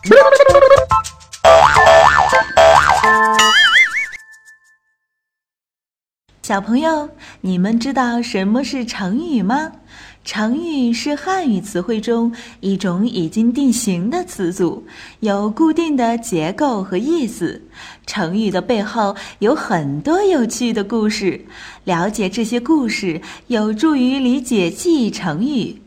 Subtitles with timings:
[6.42, 7.10] 小朋友，
[7.42, 9.72] 你们知道什么是成语吗？
[10.24, 14.86] 成语是汉语词汇中一种已经定型的词组，
[15.20, 17.62] 有固定的结构和意思。
[18.06, 21.44] 成语的背后有很多有趣的故事，
[21.84, 25.82] 了解这些故事有助于理解记忆成语。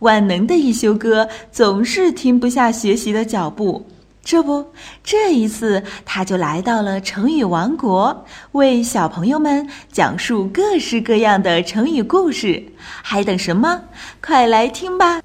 [0.00, 3.86] 万能的一休哥总是停不下学习的脚步。
[4.22, 4.66] 这不，
[5.02, 12.62] 这一次他就来到了成语王国，为小朋友们讲述各式各样的成语故事。
[13.02, 13.84] 还等什么？
[14.22, 15.22] 快来听吧！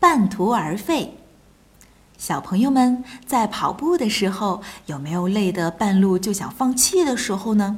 [0.00, 1.14] 半途而废。
[2.18, 7.76] 小朋友们在跑步的时候，有没有累得半路就想放弃的时候呢？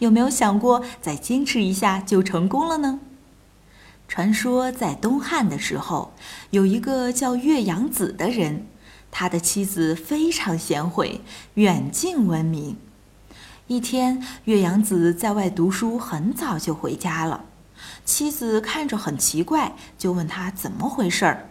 [0.00, 2.98] 有没有想过再坚持一下就成功了呢？
[4.14, 6.14] 传说在东汉的时候，
[6.50, 8.64] 有一个叫岳阳子的人，
[9.10, 11.20] 他的妻子非常贤惠，
[11.54, 12.76] 远近闻名。
[13.66, 17.46] 一天，岳阳子在外读书，很早就回家了。
[18.04, 21.50] 妻子看着很奇怪，就问他怎么回事儿。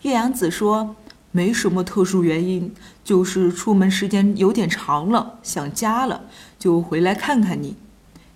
[0.00, 0.96] 岳阳子说
[1.30, 6.24] ：“没什么特殊原因，就是出门时间有点长了，想家了，
[6.58, 7.76] 就回来看看你。”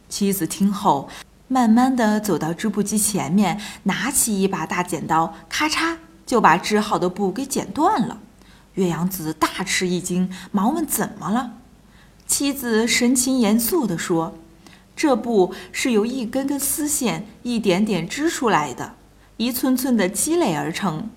[0.09, 1.09] 妻子听后。
[1.49, 8.19] 慢慢的走到织布机前面，拿起一把大剪刀，咔嚓就把织好的布给剪断了。
[8.75, 11.53] 岳阳子大吃一惊，忙问怎么了。
[12.27, 14.35] 妻子神情严肃地说
[14.97, 18.95] ：“这布是由一根根丝线一点点织出来的，
[19.37, 21.09] 一寸寸的积累而成。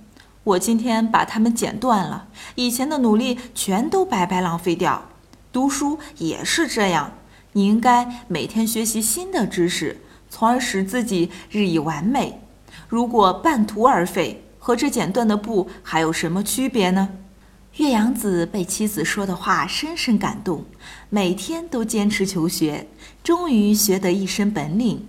[0.43, 5.05] 我今天把它们剪断了，以前的努力全都白白浪费掉。
[5.51, 7.13] 读书也是这样，
[7.53, 12.41] 你应该每天学习新的知识。”从而使自己日益完美。
[12.87, 17.09] 如果半途而废，和这剪断的布还有什么区别呢？
[17.75, 20.65] 岳阳子被妻子说的话深深感动，
[21.09, 22.87] 每天都坚持求学，
[23.23, 25.07] 终于学得一身本领。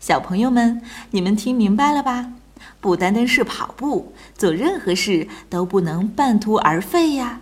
[0.00, 2.32] 小朋友们，你们听明白了吧？
[2.80, 7.40] 不单单是跑步，做任何事都不能半途而废呀。